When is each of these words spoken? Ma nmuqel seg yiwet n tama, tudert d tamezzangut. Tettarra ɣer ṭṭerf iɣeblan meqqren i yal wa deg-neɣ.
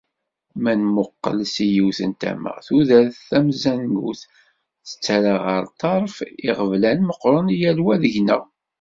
Ma 0.63 0.73
nmuqel 0.81 1.39
seg 1.53 1.67
yiwet 1.73 1.99
n 2.09 2.13
tama, 2.21 2.53
tudert 2.65 3.15
d 3.21 3.25
tamezzangut. 3.29 4.21
Tettarra 4.87 5.35
ɣer 5.45 5.63
ṭṭerf 5.73 6.15
iɣeblan 6.49 6.99
meqqren 7.07 7.47
i 7.53 7.57
yal 7.61 7.79
wa 7.85 7.93
deg-neɣ. 8.03 8.43